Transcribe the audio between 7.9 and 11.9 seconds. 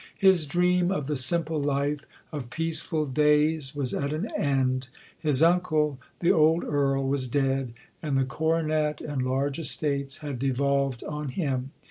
and the coronet and large estates had devolved on him.